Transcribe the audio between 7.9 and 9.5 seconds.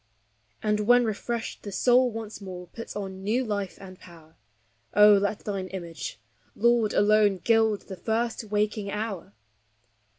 first waking hour!